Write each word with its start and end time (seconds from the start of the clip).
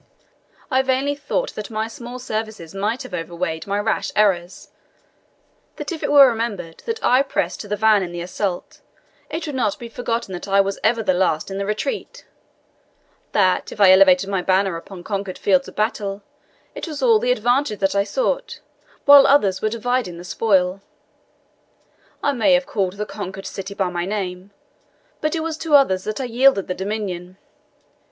I 0.71 0.81
vainly 0.81 1.13
thought 1.13 1.53
that 1.53 1.69
my 1.69 1.87
small 1.87 2.17
services 2.17 2.73
might 2.73 3.03
have 3.03 3.13
outweighed 3.13 3.67
my 3.67 3.77
rash 3.77 4.11
errors 4.15 4.69
that 5.75 5.91
if 5.91 6.01
it 6.01 6.11
were 6.11 6.27
remembered 6.27 6.79
that 6.87 7.05
I 7.05 7.21
pressed 7.21 7.61
to 7.61 7.67
the 7.67 7.75
van 7.75 8.01
in 8.01 8.15
an 8.15 8.19
assault, 8.19 8.81
it 9.29 9.45
would 9.45 9.53
not 9.53 9.77
be 9.77 9.89
forgotten 9.89 10.33
that 10.33 10.47
I 10.47 10.59
was 10.59 10.79
ever 10.83 11.03
the 11.03 11.13
last 11.13 11.51
in 11.51 11.59
the 11.59 11.67
retreat 11.67 12.25
that, 13.33 13.71
if 13.71 13.79
I 13.79 13.91
elevated 13.91 14.27
my 14.27 14.41
banner 14.41 14.75
upon 14.75 15.03
conquered 15.03 15.37
fields 15.37 15.67
of 15.67 15.75
battle, 15.75 16.23
it 16.73 16.87
was 16.87 17.03
all 17.03 17.19
the 17.19 17.31
advantage 17.31 17.77
that 17.79 17.93
I 17.93 18.03
sought, 18.03 18.59
while 19.05 19.27
others 19.27 19.61
were 19.61 19.69
dividing 19.69 20.17
the 20.17 20.23
spoil. 20.23 20.81
I 22.23 22.31
may 22.31 22.53
have 22.53 22.65
called 22.65 22.93
the 22.93 23.05
conquered 23.05 23.45
city 23.45 23.75
by 23.75 23.89
my 23.91 24.05
name, 24.05 24.49
but 25.21 25.35
it 25.35 25.41
was 25.43 25.57
to 25.59 25.75
others 25.75 26.05
that 26.05 26.19
I 26.19 26.23
yielded 26.23 26.67
the 26.67 26.73
dominion. 26.73 27.37